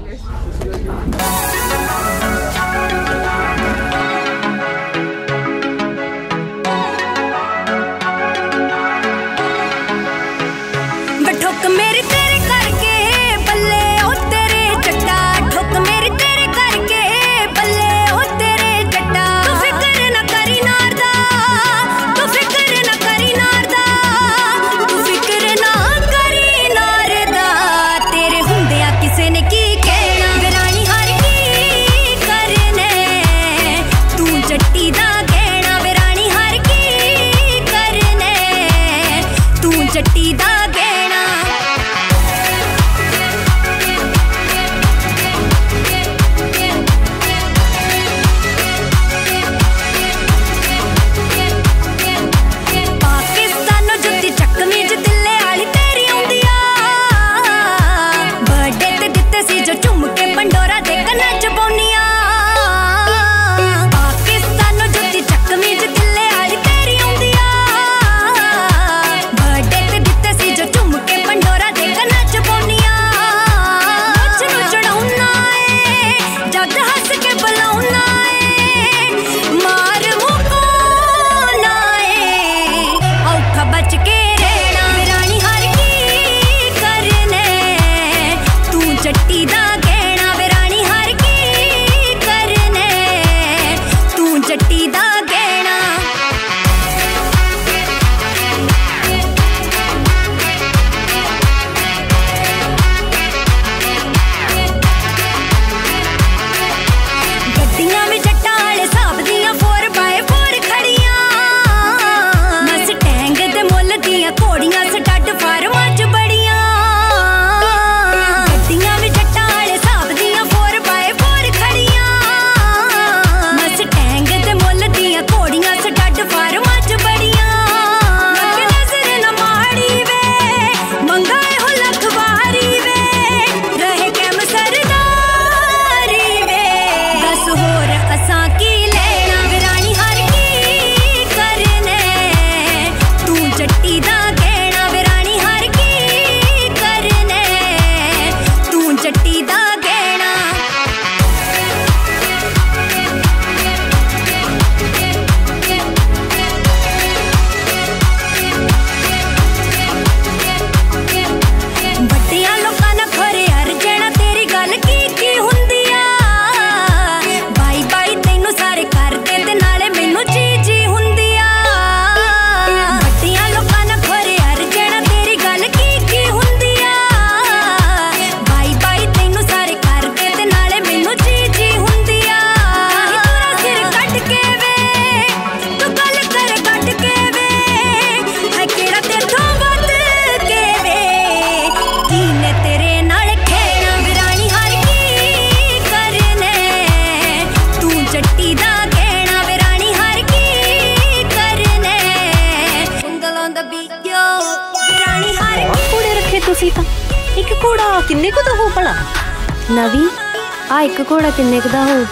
ਘੋੜਾ 211.23 211.29
ਕਿੰਨੇ 211.31 211.59
ਕੁ 211.59 211.69
ਦਾ 211.69 211.83
ਹੋ 211.85 212.05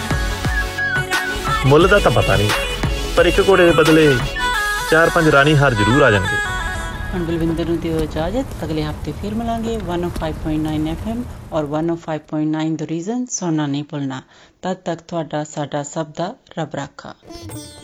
ਮੁੱਲ 1.66 1.88
ਦਾ 1.88 1.98
ਤਾਂ 1.98 2.10
ਪਤਾ 2.12 2.36
ਨਹੀਂ 2.36 2.48
ਪਰ 3.16 3.26
ਇੱਕ 3.26 3.40
ਘੋੜੇ 3.48 3.64
ਦੇ 3.66 3.72
ਬਦਲੇ 3.72 4.12
ਚਾਰ 4.90 5.10
ਪੰਜ 5.14 5.28
ਰਾਣੀ 5.30 5.56
ਹਾਰ 5.56 5.74
ਜ਼ਰੂਰ 5.74 6.02
ਆ 6.02 6.10
ਜਾਣਗੇ 6.10 6.36
ਹੁਣ 7.14 7.22
ਬਲਵਿੰਦਰ 7.24 7.64
ਨੂੰ 7.66 7.78
ਦਿਓ 7.80 7.98
ਇਜਾਜ਼ਤ 8.00 8.64
ਅਗਲੇ 8.64 8.82
ਹਫਤੇ 8.84 9.12
ਫਿਰ 9.20 9.34
ਮਿਲਾਂਗੇ 9.34 9.76
105.9 9.76 10.72
FM 10.94 11.20
ਔਰ 11.58 11.68
105.9 11.76 12.64
ਦ 12.76 12.86
ਰੀਜ਼ਨ 12.90 13.24
ਸੁਣਨਾ 13.30 13.66
ਨਹੀਂ 13.66 13.84
ਭੁੱਲਣਾ 13.90 14.20
ਤਦ 14.62 14.76
ਤੱਕ 14.86 15.00
ਤੁਹਾਡਾ 15.08 15.42
ਸਾਡਾ 15.52 15.82
ਸਭ 15.92 16.06
ਦਾ 16.18 16.26
ਰੱਬ 16.58 16.74
ਰਾਖਾ 16.76 17.14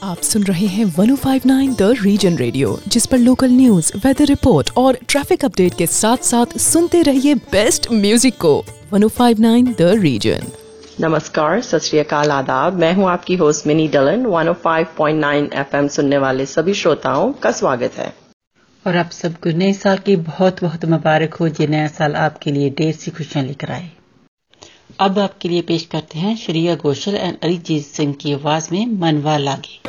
आप 0.09 0.25
सुन 0.25 0.42
रहे 0.49 0.66
हैं 0.73 0.85
1059 0.88 1.70
द 1.79 1.87
रीजन 2.01 2.37
रेडियो 2.40 2.73
जिस 2.97 3.09
पर 3.12 3.23
लोकल 3.23 3.55
न्यूज 3.55 3.88
वेदर 4.03 4.31
रिपोर्ट 4.33 4.73
और 4.83 4.99
ट्रैफिक 5.07 5.47
अपडेट 5.49 5.79
के 5.79 5.87
साथ 5.92 6.29
साथ 6.33 6.59
सुनते 6.66 7.01
रहिए 7.09 7.38
बेस्ट 7.55 7.88
म्यूजिक 8.03 8.38
को 8.44 8.53
1059 8.94 9.73
द 9.79 9.88
रीजन 10.03 10.53
नमस्कार, 11.02 11.62
सत 11.62 12.14
आदाब। 12.14 12.74
मैं 12.74 12.94
हूँ 12.94 13.10
आपकी 13.10 13.36
होस्ट 13.36 13.68
मिनी 13.68 13.88
डलन। 13.88 14.26
105.9 14.26 15.54
एफएम 15.54 15.88
सुनने 15.88 16.18
वाले 16.18 16.46
सभी 16.46 16.74
श्रोताओं 16.74 17.34
का 17.34 17.52
स्वागत 17.52 17.92
है। 17.94 18.14
और 18.88 18.98
आप 18.98 19.10
सबको 19.10 19.50
नए 19.50 19.74
साल 19.74 19.98
की 19.98 20.16
बहुत 20.16 20.64
बहुत 20.64 20.86
मुबारक 20.86 21.34
हो, 21.34 21.48
ये 21.48 21.68
नया 21.68 21.88
साल 21.88 22.16
आपके 22.16 22.52
लिए 22.52 22.70
ढेर 22.70 22.94
सी 22.94 23.12
खुशियाँ 23.12 23.46
लेकर 23.46 23.72
आए। 23.72 23.90
अब 25.00 25.20
आपके 25.20 25.50
लिए 25.50 25.62
पेश 25.62 25.86
करते 25.86 26.20
हैं 26.20 26.38
श्रेया 26.38 26.76
घोषल 26.76 27.16
एंड 27.16 27.38
अरिजीत 27.44 27.86
सिंह 27.86 28.14
की 28.14 28.34
आवाज़ 28.34 28.70
में 28.72 28.86
मनवा 28.86 29.38
लागे 29.38 29.82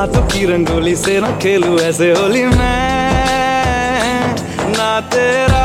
बातों 0.00 0.22
की 0.32 0.44
रंगोली 0.46 0.94
से 0.96 1.14
ना 1.20 1.30
खेलू 1.36 1.78
ऐसे 1.78 2.08
होली 2.10 2.44
मैं। 2.44 4.32
ना 4.72 4.88
तेरा 5.12 5.64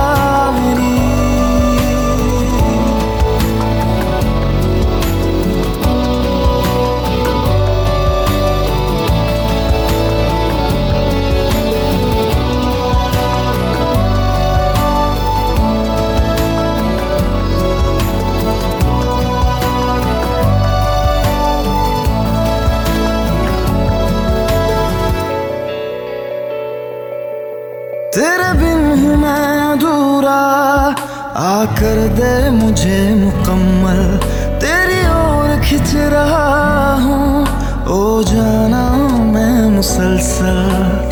दे 32.15 32.49
मुझे 32.49 33.15
मुकम्मल। 33.15 34.17
तेरी 34.59 35.01
ओर 35.07 35.61
खिंच 35.61 35.95
रहा 35.95 36.95
हूँ। 36.95 37.41
ओ 37.87 38.23
जाना 38.23 38.89
मैं 39.33 39.69
मुसलसल। 39.69 40.59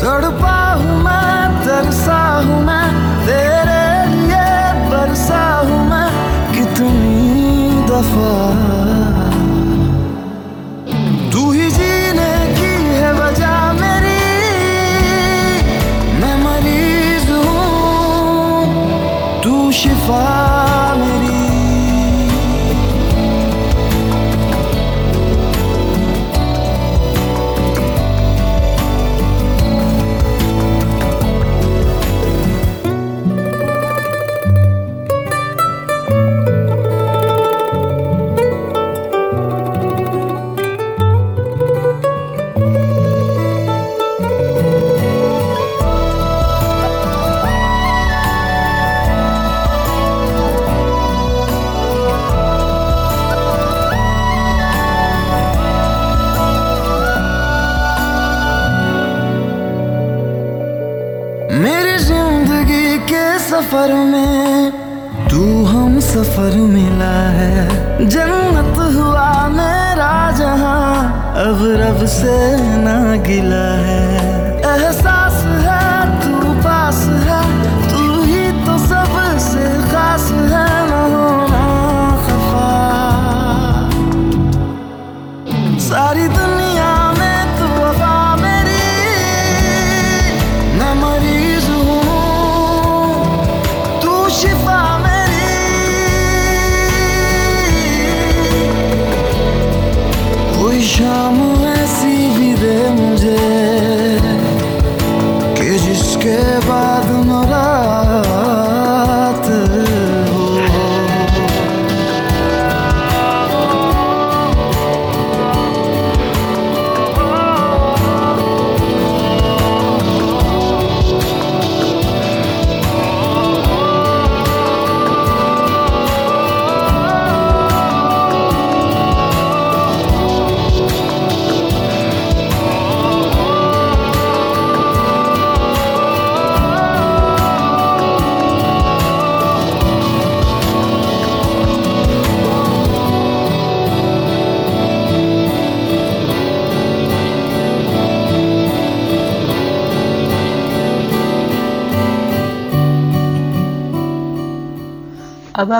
तड़पा 0.02 0.29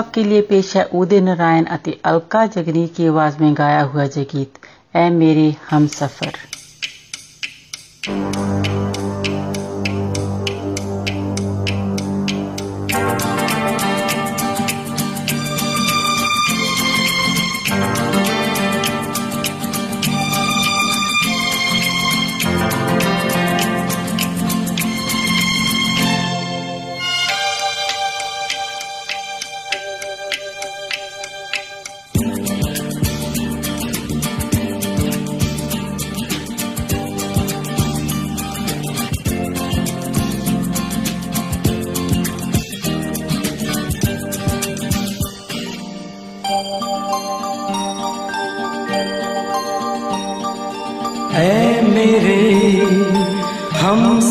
आपके 0.01 0.23
लिए 0.23 0.41
पेश 0.41 0.75
है 0.77 0.83
उदय 0.95 1.21
नारायण 1.21 1.65
अति 1.73 1.99
अलका, 2.05 2.45
जगनी 2.47 2.87
की 2.87 3.07
आवाज़ 3.07 3.41
में 3.41 3.53
गाया 3.57 3.81
हुआ 3.81 4.05
जय 4.07 4.23
गीत 4.31 4.59
ऐ 4.95 5.09
मेरे 5.11 5.53
हम 5.69 5.87
सफ़र। 5.87 6.50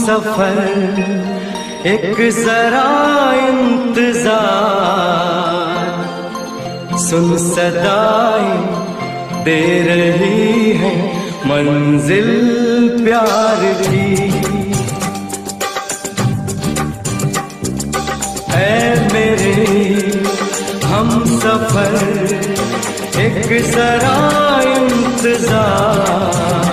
सफ़र, 0.01 0.59
एक 1.87 2.19
जरा 2.37 2.91
इंतज़ार। 3.41 4.39
सुन 7.01 7.27
सदाएँ 7.39 8.57
दे 9.45 9.63
रही 9.85 10.73
है, 10.81 10.93
मंजिल 11.47 12.29
प्यार 13.05 13.61
की। 13.83 14.09
ऐ 18.55 18.57
मेरे, 19.13 19.55
हम 20.87 21.09
सफ़र, 21.39 21.93
एक 23.21 23.49
जरा 23.73 24.19
इंतज़ार। 24.77 26.70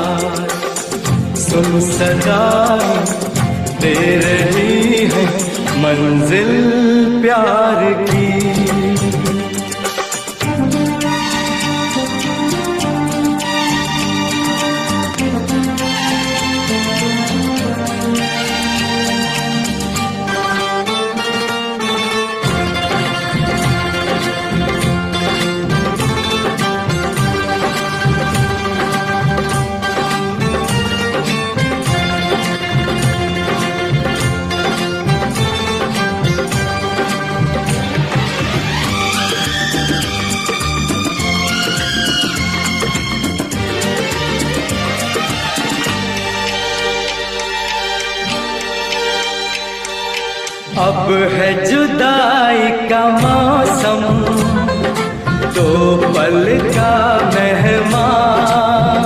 सुन 1.57 1.79
सदा 1.81 2.41
दे 3.81 3.93
रही 4.23 5.05
है 5.13 5.23
मंजिल 5.83 6.51
प्यार 7.21 7.81
की। 8.03 8.16
अब 51.07 51.13
है 51.31 51.49
जुदाई 51.65 52.63
का 52.89 53.01
मौसम 53.19 54.01
तो 55.55 55.67
पल 56.15 56.35
का 56.67 56.95
मेहमान। 57.35 59.05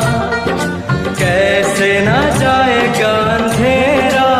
कैसे 1.20 1.92
न 2.08 2.16
जाएगा 2.40 3.14
अंधेरा, 3.36 4.32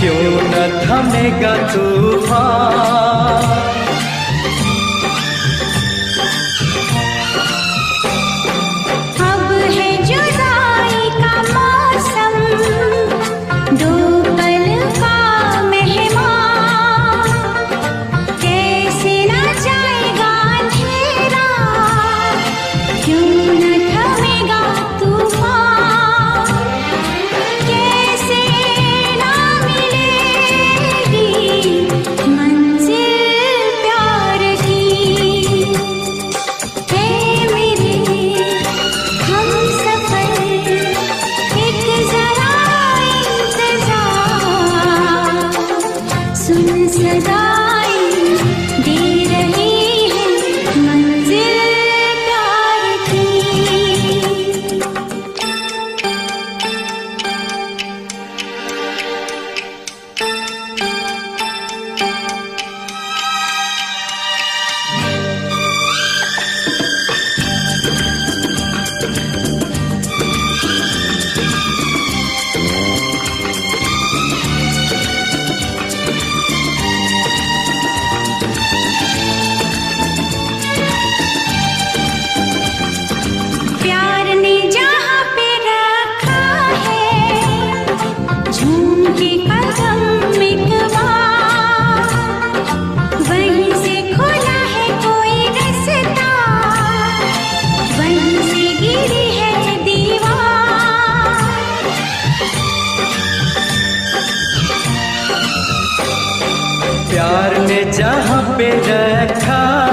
क्यों 0.00 0.34
न 0.48 0.66
थमेगा 0.82 1.54
तूफ़ान? 1.74 3.09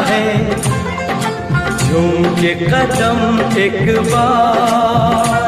है। 0.08 0.56
झूम 1.78 2.24
के 2.36 2.56
कदम 2.56 3.58
एक 3.58 4.02
बार। 4.02 5.48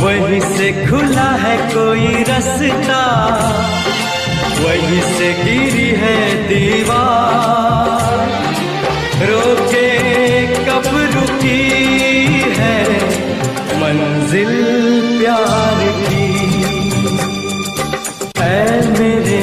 वहीं 0.00 0.40
से 0.40 0.86
खुला 0.86 1.30
है 1.30 1.56
कोई 1.56 2.06
रास्ता। 2.22 3.02
वहीं 4.60 5.00
से 5.00 5.32
गिरी 5.44 5.90
है 5.90 6.48
दीवार। 6.48 8.14
रोके 9.26 9.88
कब 10.64 11.10
रुकी 11.14 11.60
है 12.58 12.82
मंजिल 13.80 14.52
प्यार 15.20 15.80
की। 16.08 16.24
ऐ 18.40 18.80
मेरे, 18.98 19.42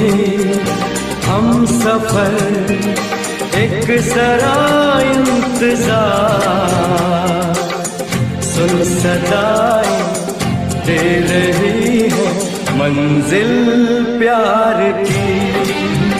हम 1.26 1.66
सफ़र 1.66 2.32
एक 3.62 3.90
सरा 4.02 4.58
इंतज़ार। 5.08 5.90
सुन 8.44 8.72
सदाई 8.92 9.98
दे 10.88 11.02
रही 11.30 12.00
है 12.14 12.30
मंजिल 12.80 13.54
प्यार 14.20 14.80
की। 15.04 16.11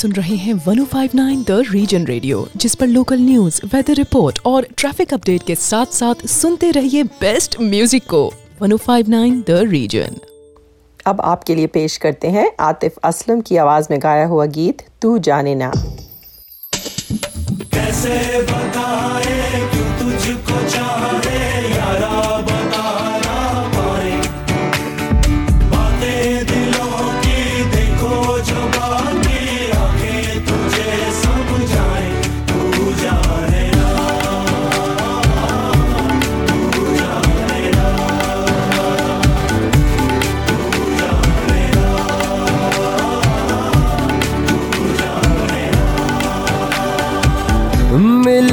सुन 0.00 0.12
रहे 0.12 0.36
हैं 0.36 0.52
1059 0.56 1.40
द 1.46 1.56
रीजन 1.70 2.04
रेडियो 2.06 2.46
जिस 2.56 2.74
पर 2.74 2.86
लोकल 2.86 3.18
न्यूज़ 3.20 3.60
वेदर 3.72 3.94
रिपोर्ट 3.94 4.38
और 4.46 4.66
ट्रैफ़िक 4.76 5.12
अपडेट 5.14 5.42
के 5.46 5.54
साथ 5.54 5.92
साथ 5.94 6.26
सुनते 6.26 6.70
रहिए 6.70 7.02
बेस्ट 7.20 7.56
म्यूज़िक 7.60 8.04
को। 8.10 8.22
1059 8.62 9.42
द 9.48 9.58
रीजन 9.70 10.16
अब 11.06 11.20
आपके 11.24 11.54
लिए 11.54 11.66
पेश 11.66 11.96
करते 11.96 12.28
हैं 12.28 12.50
आतिफ 12.60 12.96
असलम 13.04 13.40
की 13.40 13.56
आवाज़ 13.56 13.88
में 13.90 13.98
गाया 14.02 14.26
हुआ 14.26 14.46
गीत 14.56 14.82
तू 15.02 15.18
जाने 15.28 15.54
ना। 15.54 15.70
कैसे 17.74 18.42
बताए 18.42 19.68
क्यों 19.72 19.90
तुझको 20.00 20.68
चाहे 20.68 21.39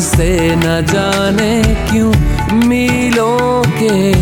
तुमसे 0.00 0.56
न 0.56 0.80
जाने 0.88 1.52
क्यों 1.90 2.12
मीलों 2.68 3.62
के 3.76 4.19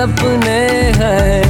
सपने 0.00 0.60
हैं। 0.96 1.49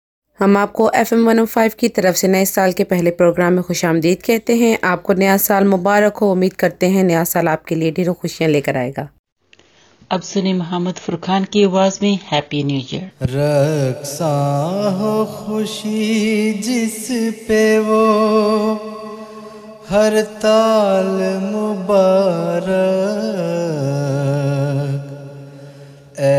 हम 0.41 0.55
आपको 0.57 0.89
F 0.95 1.13
M 1.13 1.25
one 1.27 1.39
O 1.39 1.45
five 1.45 1.71
की 1.79 1.87
तरफ़ 1.95 2.15
से 2.15 2.27
नए 2.27 2.45
साल 2.45 2.71
के 2.73 2.83
पहले 2.83 3.11
प्रोग्राम 3.11 3.53
में 3.53 3.63
खुश 3.63 3.83
आमदीद 3.85 4.21
कहते 4.23 4.55
हैं। 4.57 4.77
आपको 4.83 5.13
नया 5.13 5.35
साल 5.37 5.65
मुबारक 5.65 6.17
हो। 6.17 6.31
उम्मीद 6.31 6.53
करते 6.53 6.87
हैं 6.89 7.03
नया 7.03 7.23
साल 7.23 7.47
आपके 7.47 7.75
लिए 7.75 7.91
ढेरों 7.91 8.13
खुशियाँ 8.13 8.49
लेकर 8.51 8.77
आएगा। 8.77 9.07
अब 10.11 10.21
सुने 10.21 10.53
मोहम्मद 10.53 10.95
फुरखान 10.95 11.43
की 11.43 11.63
आवाज़ 11.63 11.99
में 12.03 12.19
हैप्पी 12.31 12.63
न्यू 12.63 12.77
ईयर 12.77 13.27
रक्षा 13.33 14.31
हो 14.99 15.13
खुशी 15.35 16.53
जिस 16.61 16.97
पे 17.47 17.61
वो 17.79 18.01
हर 19.89 20.21
ताल 20.41 21.13
मुबारक। 21.43 22.97
ए 26.19 26.33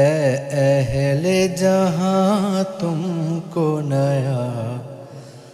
अहले 0.64 1.38
जहाँ 1.48 2.64
तुमको 3.52 3.70
नया 3.84 4.42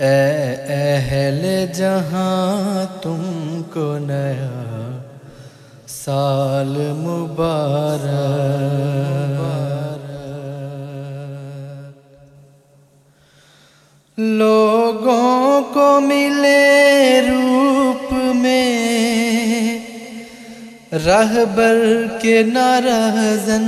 ए 0.00 0.10
अहल 0.74 1.42
जहाँ 1.74 3.00
तुमको 3.02 3.86
नया 4.06 4.52
साल 5.88 6.74
मुबारक। 6.98 8.42
लोगों 14.42 15.62
को 15.74 15.86
मिले 16.00 16.60
रूप 17.20 17.83
रहबर 20.94 22.08
के 22.22 22.44
नारहजन 22.44 23.64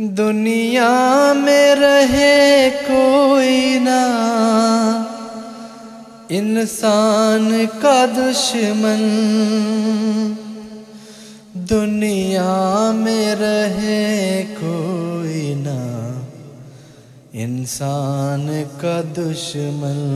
दुनिया 0.00 1.34
में 1.34 1.74
रहे 1.74 2.70
कोई 2.70 3.78
ना। 3.78 4.04
इंसान 6.30 7.66
का 7.66 8.06
दुश्मन। 8.06 8.98
दुनिया 11.56 12.92
में 12.92 13.34
रहे 13.34 14.42
कोई 14.42 15.54
ना। 15.54 16.08
इंसान 17.34 18.64
का 18.64 19.02
दुश्मन। 19.02 20.14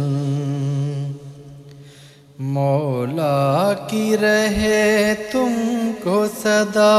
मौला 2.42 3.72
की 3.90 4.16
रहे 4.16 5.14
तुमको 5.32 6.14
सदा, 6.28 6.94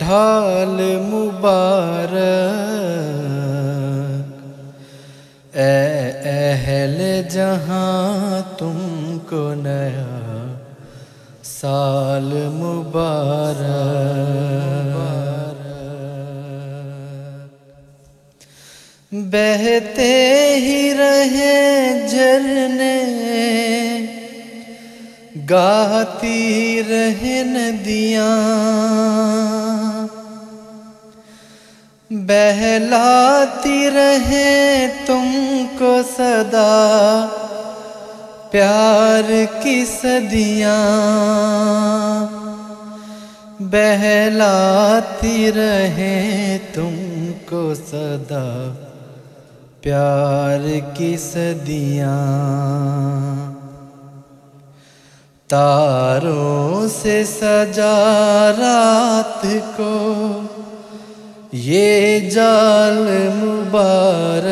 ढाल 0.00 0.76
मुबारक। 1.02 2.22
एहल 5.56 6.96
जहाँ 7.32 8.56
तुमको 8.58 9.42
नया, 9.54 10.08
साल 11.44 12.30
मुबारक। 12.54 13.96
बहते 19.32 20.12
ही 20.58 20.92
रहे 20.92 21.54
झरने 22.08 22.85
गाती 25.46 26.80
रहे 26.80 27.44
नदियाँ 27.44 28.26
बहलाती 32.12 33.88
रहे 33.88 34.88
तुमको 35.06 36.02
सदा, 36.02 36.70
प्यार 38.52 39.26
की 39.62 39.84
सदियाँ। 39.84 40.76
बहलाती 43.62 45.50
रहे 45.50 46.58
तुमको 46.58 47.74
सदा, 47.74 48.46
प्यार 49.82 50.62
की 50.98 51.16
सदियाँ। 51.16 52.16
तारों 55.50 56.88
से 56.88 57.24
सजा 57.24 58.50
रात 58.50 59.42
को। 59.80 59.94
ये 61.54 62.20
जाल 62.20 63.04
मुबारक। 63.34 64.46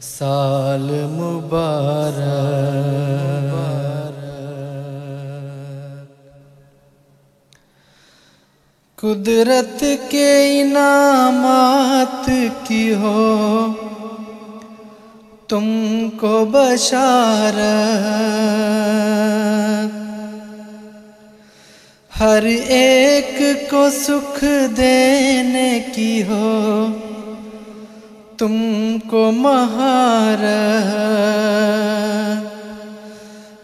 साल 0.00 0.90
मुबारक। 1.10 3.55
कुदरत 9.06 9.78
के 10.10 10.30
इनामात 10.60 12.24
की 12.68 12.88
हो, 12.92 13.20
तुमको 15.50 16.34
बशार 16.46 17.58
हर 22.12 22.46
एक 22.46 23.38
को 23.70 23.88
सुख 23.90 24.42
देने 24.74 25.68
की 25.94 26.20
हो, 26.22 26.50
तुमको 28.38 29.30
महार 29.38 30.44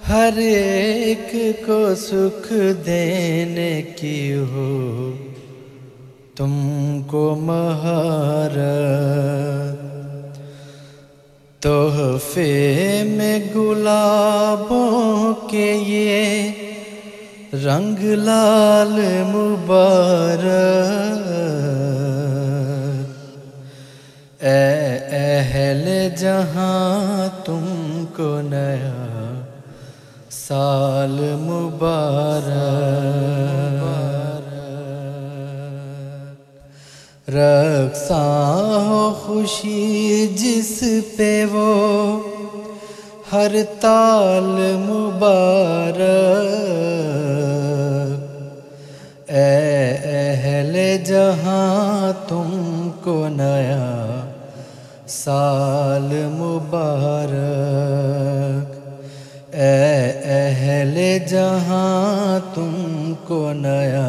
हर 0.07 0.39
एक 0.39 1.31
को 1.67 1.95
सुख 1.97 2.49
देने 2.87 3.71
की 3.83 4.19
हो। 4.33 4.71
तुमको 6.37 7.23
महारत, 7.37 8.61
तोहफे 11.63 12.53
में 13.09 13.53
गुलाबों 13.53 15.35
के 15.51 15.67
ये 15.83 16.23
रंग 17.55 17.99
लाल 18.19 18.95
मुबारक। 19.29 20.49
ए 24.43 24.57
अहल 25.13 25.85
जहाँ 26.19 27.45
तुमको 27.47 28.31
नया 28.49 28.97
साल 30.33 31.17
मुबारक। 31.41 33.32
रक्षा 37.35 38.23
हो 38.89 39.11
खुशी 39.27 40.27
जिस 40.27 40.81
पे 41.17 41.45
वो। 41.45 41.73
हर 43.33 43.63
ताल 43.63 44.57
मुबारक। 44.79 46.01
ए 49.31 49.37
अहल 50.13 50.75
जहाँ 51.05 52.13
तुमको 52.29 53.29
नया 53.29 53.87
साल 55.09 56.09
मुबारक। 56.33 57.39
ए 59.55 59.77
अहल 60.35 60.95
जहाँ 61.29 62.41
तुमको 62.55 63.53
नया 63.53 64.09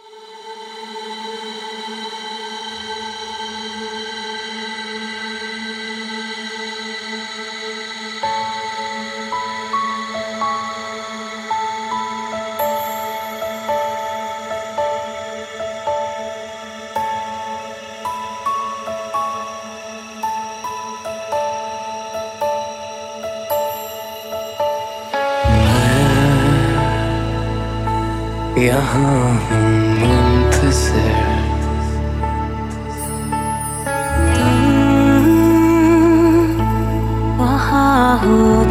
यहाँ 28.61 29.41
हूँ 38.23 38.41
मुंतजर 38.41 38.70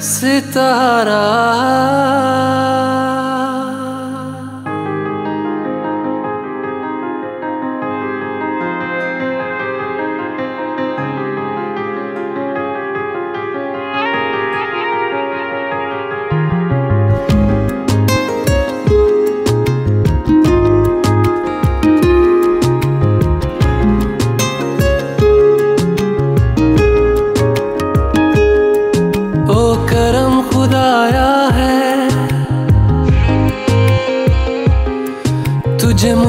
सितारा 0.00 1.22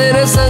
तेरे 0.00 0.24
संग 0.26 0.49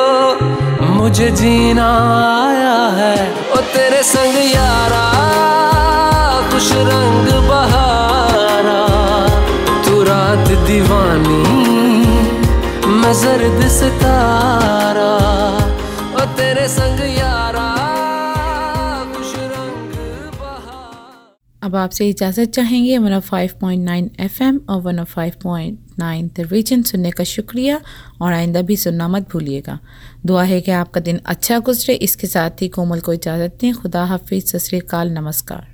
मुझे 1.11 1.31
जीना 1.31 1.85
आया 2.41 2.75
है। 2.97 3.15
ओ 3.51 3.55
तेरे 3.71 4.01
संग 4.03 4.35
यारा 4.47 5.01
कुछ 6.51 6.67
रंग 6.89 7.27
बहारा। 7.47 8.77
तू 9.85 10.03
रात 10.03 10.47
दीवानी, 10.67 11.41
मैं 13.01 13.13
जर्द 13.23 13.59
सितारा। 13.69 15.11
ओ 16.15 16.25
तेरे 16.39 16.67
संग 16.77 17.03
यारा 17.17 17.67
अब 21.61 21.75
आपसे 21.75 22.09
इजाज़त 22.09 22.49
चाहेंगे 22.55 22.97
105.9 22.99 24.09
एफएम 24.19 24.61
और 24.69 24.81
105.9 24.83 25.90
द 26.03 26.33
रीजन 26.39 26.81
सुनने 26.81 27.11
का 27.11 27.23
शुक्रिया 27.23 27.81
और 28.21 28.33
आइंदा 28.33 28.61
भी 28.61 28.77
सुनना 28.77 29.07
मत 29.07 29.31
भूलिएगा। 29.31 29.79
दुआ 30.25 30.43
है 30.43 30.61
कि 30.61 30.71
आपका 30.71 31.01
दिन 31.01 31.19
अच्छा 31.25 31.59
गुजरे, 31.59 31.93
इसके 31.95 32.27
साथ 32.27 32.61
ही 32.61 32.67
कोमल 32.67 32.99
को 32.99 33.13
इजाज़त 33.13 33.57
दें। 33.61 33.73
खुदा 33.73 34.03
हाफिज़, 34.03 34.57
सत 34.57 34.89
नमस्कार। 34.95 35.70